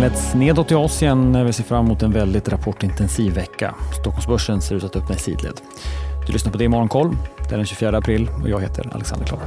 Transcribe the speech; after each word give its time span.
inleds 0.00 0.34
nedåt 0.34 0.72
i 0.72 0.74
Asien 0.74 1.32
när 1.32 1.44
vi 1.44 1.52
ser 1.52 1.64
fram 1.64 1.84
emot 1.84 2.02
en 2.02 2.12
väldigt 2.12 2.48
rapportintensiv 2.48 3.34
vecka. 3.34 3.74
Stockholmsbörsen 4.00 4.60
ser 4.60 4.74
ut 4.74 4.84
att 4.84 4.96
öppna 4.96 5.14
i 5.14 5.18
sidled. 5.18 5.60
Du 6.26 6.32
lyssnar 6.32 6.52
på 6.52 6.58
det 6.58 6.64
i 6.64 6.68
Morgonkoll. 6.68 7.16
Det 7.48 7.54
är 7.54 7.56
den 7.56 7.66
24 7.66 7.98
april 7.98 8.30
och 8.42 8.48
jag 8.48 8.60
heter 8.60 8.90
Alexander 8.92 9.26
Klar. 9.26 9.40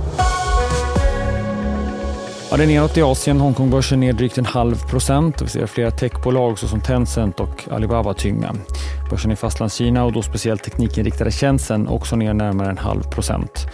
Ja, 2.52 2.58
det 2.58 2.64
är 2.64 2.68
nedåt 2.68 2.98
i 2.98 3.02
Asien. 3.02 3.40
Hongkongbörsen 3.40 4.00
ner 4.00 4.14
drygt 4.14 4.38
en 4.38 4.46
halv 4.46 4.76
procent. 4.90 5.42
Vi 5.42 5.48
ser 5.48 5.66
flera 5.66 5.92
techbolag 5.92 6.60
såsom 6.60 6.82
Tencent 6.82 7.40
och 7.40 7.68
Alibaba 7.72 8.14
tynga. 8.14 8.56
Börsen 9.10 9.32
i 9.32 9.36
Fastlandskina 9.36 10.04
och 10.06 10.12
då 10.14 10.22
speciellt 10.22 10.64
teknikinriktade 10.64 11.32
tjänsten 11.32 11.88
också 11.88 12.16
ner 12.16 12.34
närmare 12.34 12.70
en 12.70 12.78
halv 12.78 13.04
procent. 13.04 13.68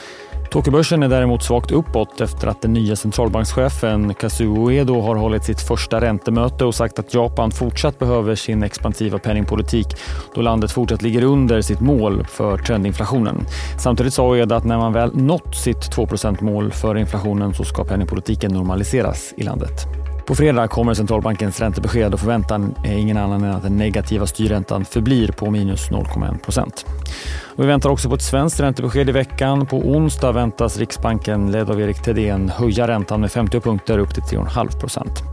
Tokyobörsen 0.51 1.03
är 1.03 1.09
däremot 1.09 1.43
svagt 1.43 1.71
uppåt 1.71 2.21
efter 2.21 2.47
att 2.47 2.61
den 2.61 2.73
nya 2.73 2.95
centralbankschefen 2.95 4.13
Kazuo 4.13 4.71
Edo 4.71 5.01
har 5.01 5.15
hållit 5.15 5.43
sitt 5.43 5.61
första 5.61 6.01
räntemöte 6.01 6.65
och 6.65 6.75
sagt 6.75 6.99
att 6.99 7.13
Japan 7.13 7.51
fortsatt 7.51 7.99
behöver 7.99 8.35
sin 8.35 8.63
expansiva 8.63 9.19
penningpolitik 9.19 9.87
då 10.35 10.41
landet 10.41 10.71
fortsatt 10.71 11.01
ligger 11.01 11.23
under 11.23 11.61
sitt 11.61 11.79
mål 11.79 12.25
för 12.29 12.57
trendinflationen. 12.57 13.45
Samtidigt 13.79 14.13
sa 14.13 14.37
Edo 14.37 14.55
att 14.55 14.65
när 14.65 14.77
man 14.77 14.93
väl 14.93 15.15
nått 15.15 15.55
sitt 15.55 15.95
2% 15.95 16.43
mål 16.43 16.71
för 16.71 16.97
inflationen 16.97 17.53
så 17.53 17.63
ska 17.63 17.83
penningpolitiken 17.83 18.53
normaliseras 18.53 19.33
i 19.37 19.43
landet. 19.43 19.98
På 20.29 20.35
fredag 20.35 20.67
kommer 20.67 20.93
centralbankens 20.93 21.59
räntebesked 21.59 22.13
och 22.13 22.19
förväntan 22.19 22.75
är 22.83 22.97
ingen 22.97 23.17
annan 23.17 23.43
än 23.43 23.51
att 23.51 23.63
den 23.63 23.77
negativa 23.77 24.27
styrräntan 24.27 24.85
förblir 24.85 25.27
på 25.27 25.49
minus 25.51 25.89
0,1 25.89 26.39
procent. 26.39 26.85
Vi 27.55 27.65
väntar 27.65 27.89
också 27.89 28.09
på 28.09 28.15
ett 28.15 28.21
svenskt 28.21 28.59
räntebesked 28.59 29.09
i 29.09 29.11
veckan. 29.11 29.65
På 29.65 29.77
onsdag 29.77 30.31
väntas 30.31 30.77
Riksbanken 30.77 31.51
ledd 31.51 31.69
av 31.69 31.81
Erik 31.81 32.01
Thedéen 32.01 32.49
höja 32.49 32.87
räntan 32.87 33.21
med 33.21 33.31
50 33.31 33.59
punkter 33.59 33.97
upp 33.97 34.13
till 34.13 34.23
3,5 34.23 34.79
procent. 34.79 35.23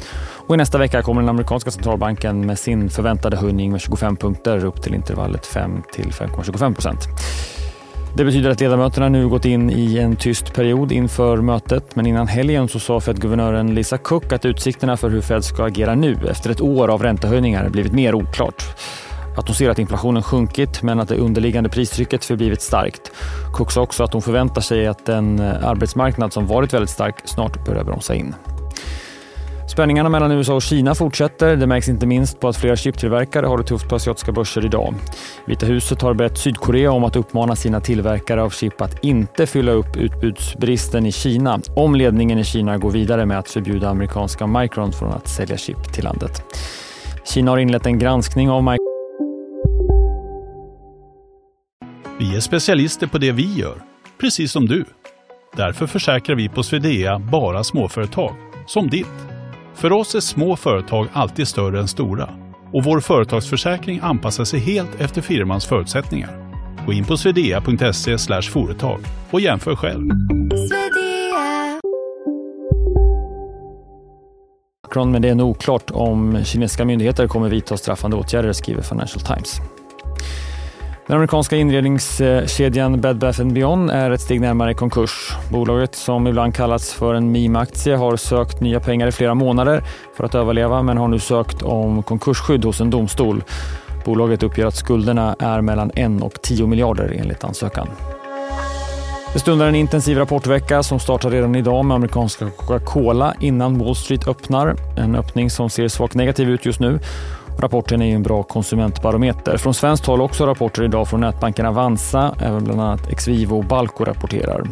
Och 0.46 0.54
I 0.54 0.58
nästa 0.58 0.78
vecka 0.78 1.02
kommer 1.02 1.20
den 1.20 1.28
amerikanska 1.28 1.70
centralbanken 1.70 2.46
med 2.46 2.58
sin 2.58 2.90
förväntade 2.90 3.36
höjning 3.36 3.72
med 3.72 3.80
25 3.80 4.16
punkter 4.16 4.64
upp 4.64 4.82
till 4.82 4.94
intervallet 4.94 5.46
5 5.46 5.82
till 5.92 6.06
5,25 6.06 6.74
procent. 6.74 7.00
Det 8.16 8.24
betyder 8.24 8.50
att 8.50 8.60
ledamöterna 8.60 9.08
nu 9.08 9.28
gått 9.28 9.44
in 9.44 9.70
i 9.70 9.98
en 9.98 10.16
tyst 10.16 10.54
period 10.54 10.92
inför 10.92 11.36
mötet. 11.36 11.96
Men 11.96 12.06
innan 12.06 12.28
helgen 12.28 12.68
så 12.68 12.78
sa 12.78 13.00
Fed-guvernören 13.00 13.74
Lisa 13.74 13.98
Cook 13.98 14.32
att 14.32 14.44
utsikterna 14.44 14.96
för 14.96 15.10
hur 15.10 15.20
Fed 15.20 15.44
ska 15.44 15.64
agera 15.64 15.94
nu 15.94 16.16
efter 16.30 16.50
ett 16.50 16.60
år 16.60 16.88
av 16.88 17.02
räntehöjningar 17.02 17.68
blivit 17.68 17.92
mer 17.92 18.14
oklart. 18.14 18.64
Att 19.36 19.46
hon 19.46 19.54
ser 19.54 19.70
att 19.70 19.78
inflationen 19.78 20.22
sjunkit 20.22 20.82
men 20.82 21.00
att 21.00 21.08
det 21.08 21.16
underliggande 21.16 21.70
pristrycket 21.70 22.24
förblivit 22.24 22.62
starkt. 22.62 23.12
Cook 23.52 23.72
sa 23.72 23.80
också 23.80 24.04
att 24.04 24.12
hon 24.12 24.22
förväntar 24.22 24.60
sig 24.60 24.86
att 24.86 25.06
den 25.06 25.38
eh, 25.38 25.68
arbetsmarknad 25.68 26.32
som 26.32 26.46
varit 26.46 26.74
väldigt 26.74 26.90
stark 26.90 27.14
snart 27.24 27.66
börjar 27.66 27.84
bromsa 27.84 28.14
in. 28.14 28.34
Spänningarna 29.68 30.08
mellan 30.08 30.32
USA 30.32 30.54
och 30.54 30.62
Kina 30.62 30.94
fortsätter. 30.94 31.56
Det 31.56 31.66
märks 31.66 31.88
inte 31.88 32.06
minst 32.06 32.40
på 32.40 32.48
att 32.48 32.56
flera 32.56 32.76
chiptillverkare 32.76 33.46
har 33.46 33.58
det 33.58 33.64
tufft 33.64 33.88
på 33.88 33.94
asiatiska 33.94 34.32
börser 34.32 34.64
idag. 34.64 34.94
Vita 35.46 35.66
huset 35.66 36.02
har 36.02 36.14
bett 36.14 36.38
Sydkorea 36.38 36.92
om 36.92 37.04
att 37.04 37.16
uppmana 37.16 37.56
sina 37.56 37.80
tillverkare 37.80 38.42
av 38.42 38.50
chip 38.50 38.80
att 38.80 39.04
inte 39.04 39.46
fylla 39.46 39.72
upp 39.72 39.96
utbudsbristen 39.96 41.06
i 41.06 41.12
Kina 41.12 41.60
om 41.76 41.94
ledningen 41.94 42.38
i 42.38 42.44
Kina 42.44 42.78
går 42.78 42.90
vidare 42.90 43.26
med 43.26 43.38
att 43.38 43.48
förbjuda 43.48 43.88
amerikanska 43.88 44.46
Micron 44.46 44.92
från 44.92 45.12
att 45.12 45.28
sälja 45.28 45.56
chip 45.56 45.92
till 45.92 46.04
landet. 46.04 46.42
Kina 47.24 47.50
har 47.50 47.58
inlett 47.58 47.86
en 47.86 47.98
granskning 47.98 48.50
av 48.50 48.62
Micron 48.62 48.86
Vi 52.18 52.36
är 52.36 52.40
specialister 52.40 53.06
på 53.06 53.18
det 53.18 53.32
vi 53.32 53.54
gör, 53.54 53.82
precis 54.20 54.52
som 54.52 54.66
du. 54.66 54.84
Därför 55.56 55.86
försäkrar 55.86 56.36
vi 56.36 56.48
på 56.48 56.62
Swedea 56.62 57.18
bara 57.18 57.64
småföretag, 57.64 58.34
som 58.66 58.90
ditt. 58.90 59.35
För 59.76 59.92
oss 59.92 60.14
är 60.14 60.20
små 60.20 60.56
företag 60.56 61.08
alltid 61.12 61.48
större 61.48 61.80
än 61.80 61.88
stora 61.88 62.30
och 62.72 62.84
vår 62.84 63.00
företagsförsäkring 63.00 64.00
anpassar 64.02 64.44
sig 64.44 64.60
helt 64.60 65.00
efter 65.00 65.22
firmans 65.22 65.66
förutsättningar. 65.66 66.52
Gå 66.86 66.92
in 66.92 67.04
på 67.04 67.16
swedea.se 67.16 68.18
företag 68.42 69.00
och 69.30 69.40
jämför 69.40 69.76
själv. 69.76 70.10
Men 74.94 75.22
det 75.22 75.28
är 75.28 75.34
nog 75.34 75.50
oklart 75.50 75.90
om 75.90 76.44
kinesiska 76.44 76.84
myndigheter 76.84 77.26
kommer 77.26 77.48
vidta 77.48 77.76
straffande 77.76 78.16
åtgärder, 78.16 78.52
skriver 78.52 78.82
Financial 78.82 79.24
Times. 79.24 79.60
Den 81.06 81.16
amerikanska 81.16 81.56
inredningskedjan 81.56 83.00
Bed 83.00 83.18
Bath 83.18 83.44
Beyond 83.44 83.90
är 83.90 84.10
ett 84.10 84.20
steg 84.20 84.40
närmare 84.40 84.74
konkurs. 84.74 85.36
Bolaget, 85.50 85.94
som 85.94 86.26
ibland 86.26 86.54
kallats 86.54 86.92
för 86.92 87.14
en 87.14 87.32
meme-aktie, 87.32 87.96
har 87.96 88.16
sökt 88.16 88.60
nya 88.60 88.80
pengar 88.80 89.06
i 89.06 89.12
flera 89.12 89.34
månader 89.34 89.82
för 90.16 90.24
att 90.24 90.34
överleva 90.34 90.82
men 90.82 90.96
har 90.96 91.08
nu 91.08 91.18
sökt 91.18 91.62
om 91.62 92.02
konkursskydd 92.02 92.64
hos 92.64 92.80
en 92.80 92.90
domstol. 92.90 93.44
Bolaget 94.04 94.42
uppger 94.42 94.66
att 94.66 94.74
skulderna 94.74 95.36
är 95.38 95.60
mellan 95.60 95.90
1 95.94 96.22
och 96.22 96.42
10 96.42 96.66
miljarder 96.66 97.16
enligt 97.18 97.44
ansökan. 97.44 97.88
Det 99.32 99.38
stundar 99.38 99.66
en 99.66 99.74
intensiv 99.74 100.18
rapportvecka 100.18 100.82
som 100.82 101.00
startar 101.00 101.30
redan 101.30 101.54
idag 101.54 101.84
med 101.84 101.94
amerikanska 101.94 102.50
Coca-Cola 102.50 103.34
innan 103.40 103.78
Wall 103.78 103.96
Street 103.96 104.28
öppnar. 104.28 104.76
En 104.96 105.16
öppning 105.16 105.50
som 105.50 105.70
ser 105.70 105.88
svagt 105.88 106.14
negativ 106.14 106.50
ut 106.50 106.66
just 106.66 106.80
nu. 106.80 106.98
Rapporten 107.58 108.02
är 108.02 108.14
en 108.14 108.22
bra 108.22 108.42
konsumentbarometer. 108.42 109.56
Från 109.56 109.74
svenskt 109.74 110.06
håll 110.06 110.20
också 110.20 110.46
rapporter 110.46 110.82
idag 110.82 111.08
från 111.08 111.20
nätbanken 111.20 111.66
Avanza, 111.66 112.34
även 112.40 112.64
bland 112.64 112.80
annat 112.80 113.08
Exvivo 113.08 113.56
och 113.56 113.64
Balco 113.64 114.04
rapporterar. 114.04 114.66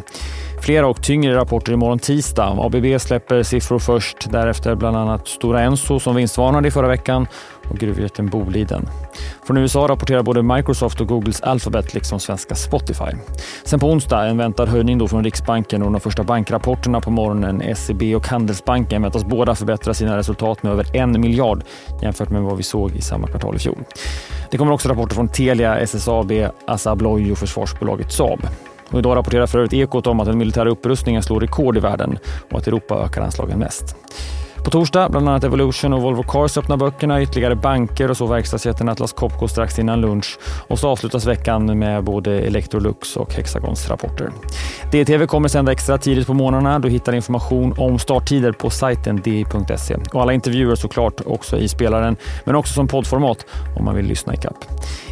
Flera 0.65 0.87
och 0.87 1.03
tyngre 1.03 1.35
rapporter 1.35 1.73
imorgon 1.73 1.99
tisdag. 1.99 2.57
ABB 2.59 3.01
släpper 3.01 3.43
siffror 3.43 3.79
först, 3.79 4.31
därefter 4.31 4.75
bland 4.75 4.97
annat 4.97 5.27
Stora 5.27 5.61
Enso 5.61 5.99
som 5.99 6.15
vinstvarnade 6.15 6.67
i 6.67 6.71
förra 6.71 6.87
veckan 6.87 7.27
och 7.69 7.77
gruvjätten 7.77 8.27
Boliden. 8.27 8.89
Från 9.43 9.57
USA 9.57 9.87
rapporterar 9.87 10.23
både 10.23 10.43
Microsoft 10.43 11.01
och 11.01 11.07
Googles 11.07 11.41
Alphabet 11.41 11.93
liksom 11.93 12.19
svenska 12.19 12.55
Spotify. 12.55 13.11
Sen 13.63 13.79
på 13.79 13.87
onsdag 13.87 14.25
en 14.25 14.37
väntad 14.37 14.65
höjning 14.65 14.97
då 14.97 15.07
från 15.07 15.23
Riksbanken 15.23 15.83
och 15.83 15.91
de 15.91 16.01
första 16.01 16.23
bankrapporterna 16.23 17.01
på 17.01 17.11
morgonen. 17.11 17.75
SEB 17.75 18.15
och 18.15 18.27
Handelsbanken 18.27 19.01
väntas 19.01 19.25
båda 19.25 19.55
förbättra 19.55 19.93
sina 19.93 20.17
resultat 20.17 20.63
med 20.63 20.71
över 20.71 20.95
en 20.95 21.21
miljard 21.21 21.63
jämfört 22.01 22.29
med 22.29 22.41
vad 22.41 22.57
vi 22.57 22.63
såg 22.63 22.95
i 22.95 23.01
samma 23.01 23.27
kvartal 23.27 23.55
i 23.55 23.59
fjol. 23.59 23.83
Det 24.51 24.57
kommer 24.57 24.71
också 24.71 24.89
rapporter 24.89 25.15
från 25.15 25.27
Telia, 25.27 25.79
SSAB, 25.79 26.31
Assa 26.67 26.91
Abloy 26.91 27.31
och 27.31 27.37
försvarsbolaget 27.37 28.11
Saab. 28.11 28.39
Och 28.91 28.99
idag 28.99 29.15
rapporterar 29.15 29.47
för 29.47 29.57
övrigt 29.57 29.73
Ekot 29.73 30.07
om 30.07 30.19
att 30.19 30.27
den 30.27 30.37
militära 30.37 30.69
upprustningen 30.69 31.23
slår 31.23 31.39
rekord 31.39 31.77
i 31.77 31.79
världen 31.79 32.17
och 32.51 32.59
att 32.59 32.67
Europa 32.67 32.95
ökar 33.05 33.21
anslagen 33.21 33.59
mest. 33.59 33.95
På 34.65 34.71
torsdag, 34.71 35.09
bland 35.09 35.29
annat 35.29 35.43
Evolution 35.43 35.93
och 35.93 36.01
Volvo 36.01 36.23
Cars 36.23 36.57
öppnar 36.57 36.77
böckerna, 36.77 37.21
ytterligare 37.21 37.55
banker 37.55 38.09
och 38.09 38.17
så 38.17 38.25
verkstadsjätten 38.25 38.89
Atlas 38.89 39.13
Copco 39.13 39.47
strax 39.47 39.79
innan 39.79 40.01
lunch. 40.01 40.39
Och 40.67 40.79
så 40.79 40.89
avslutas 40.89 41.25
veckan 41.25 41.79
med 41.79 42.03
både 42.03 42.39
Electrolux 42.39 43.17
och 43.17 43.33
Hexagons 43.33 43.89
rapporter. 43.89 44.31
DTV 44.91 45.27
kommer 45.27 45.47
sända 45.47 45.71
extra 45.71 45.97
tidigt 45.97 46.27
på 46.27 46.33
morgnarna. 46.33 46.79
Du 46.79 46.89
hittar 46.89 47.13
information 47.13 47.73
om 47.77 47.99
starttider 47.99 48.51
på 48.51 48.69
sajten 48.69 49.21
di.se. 49.23 49.95
Och 50.13 50.21
alla 50.21 50.33
intervjuer 50.33 50.75
såklart 50.75 51.21
också 51.25 51.57
i 51.57 51.67
spelaren, 51.67 52.15
men 52.45 52.55
också 52.55 52.73
som 52.73 52.87
poddformat 52.87 53.45
om 53.77 53.85
man 53.85 53.95
vill 53.95 54.05
lyssna 54.05 54.33
i 54.33 54.37
kapp. 54.37 54.65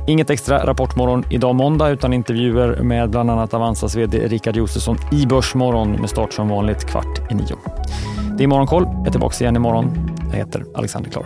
Inget 0.07 0.29
extra 0.29 0.65
Rapportmorgon 0.65 1.25
idag 1.29 1.55
måndag 1.55 1.89
utan 1.89 2.13
intervjuer 2.13 2.83
med 2.83 3.09
bland 3.09 3.31
annat 3.31 3.53
Avanzas 3.53 3.95
vd 3.95 4.27
Rikard 4.27 4.55
Josefsson 4.55 4.97
i 5.11 5.25
Börsmorgon 5.25 5.91
med 5.91 6.09
start 6.09 6.33
som 6.33 6.49
vanligt 6.49 6.85
kvart 6.85 7.31
i 7.31 7.33
nio. 7.33 7.57
Det 8.37 8.43
är 8.43 8.47
Morgonkoll. 8.47 8.83
Jag 8.83 9.07
är 9.07 9.11
tillbaka 9.11 9.43
igen 9.43 9.55
imorgon. 9.55 10.09
Jag 10.31 10.37
heter 10.37 10.65
Alexander 10.75 11.09
Klar. 11.09 11.25